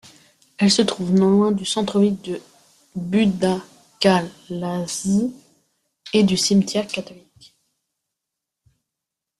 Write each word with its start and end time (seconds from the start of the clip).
Elle 0.57 0.71
se 0.71 0.81
trouve 0.81 1.13
non 1.13 1.29
loin 1.29 1.51
du 1.51 1.63
centre-ville 1.63 2.19
de 2.23 2.41
Budakalász 2.95 5.07
et 6.11 6.23
du 6.23 6.35
cimetière 6.37 6.87
catholique. 6.87 7.55